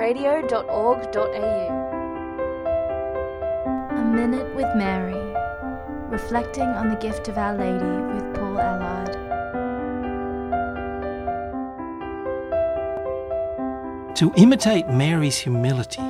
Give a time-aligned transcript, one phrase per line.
[0.00, 1.88] www.catholicradio.org.au.
[3.90, 5.14] A Minute with Mary,
[6.08, 7.84] reflecting on the gift of Our Lady
[8.14, 9.12] with Paul Allard.
[14.16, 16.02] To imitate Mary's humility,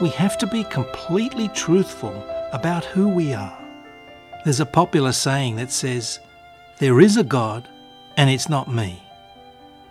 [0.00, 2.14] we have to be completely truthful
[2.52, 3.58] about who we are.
[4.44, 6.20] There's a popular saying that says,
[6.78, 7.68] There is a God,
[8.16, 9.03] and it's not me.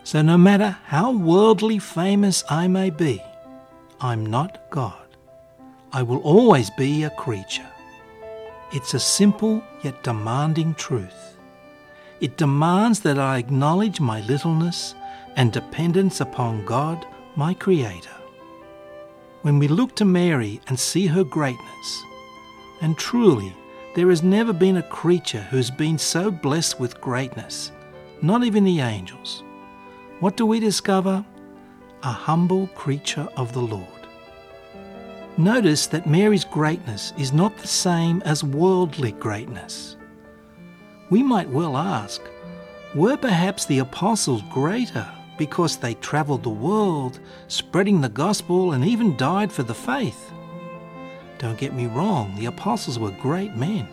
[0.03, 3.21] So no matter how worldly famous I may be,
[4.01, 5.07] I'm not God.
[5.93, 7.67] I will always be a creature.
[8.73, 11.37] It's a simple yet demanding truth.
[12.19, 14.93] It demands that I acknowledge my littleness
[15.35, 18.17] and dependence upon God, my Creator.
[19.43, 22.03] When we look to Mary and see her greatness,
[22.81, 23.55] and truly
[23.95, 27.71] there has never been a creature who has been so blessed with greatness,
[28.21, 29.43] not even the angels.
[30.23, 31.25] What do we discover?
[32.03, 34.07] A humble creature of the Lord.
[35.35, 39.97] Notice that Mary's greatness is not the same as worldly greatness.
[41.09, 42.21] We might well ask,
[42.95, 45.05] were perhaps the apostles greater
[45.37, 50.31] because they travelled the world, spreading the gospel, and even died for the faith?
[51.37, 53.89] Don't get me wrong, the apostles were great men.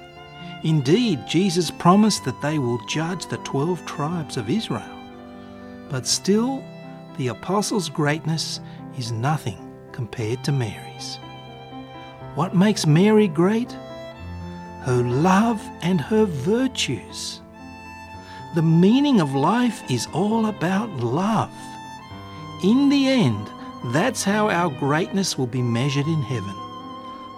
[0.62, 4.98] Indeed, Jesus promised that they will judge the twelve tribes of Israel.
[5.91, 6.64] But still,
[7.19, 8.60] the apostles' greatness
[8.96, 9.58] is nothing
[9.92, 11.19] compared to Mary's.
[12.36, 13.72] What makes Mary great?
[14.83, 17.42] Her love and her virtues.
[18.55, 21.52] The meaning of life is all about love.
[22.62, 23.50] In the end,
[23.92, 26.55] that's how our greatness will be measured in heaven.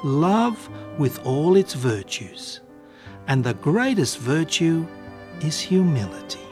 [0.04, 2.60] Love with all its virtues.
[3.28, 4.86] And the greatest virtue
[5.40, 6.51] is humility.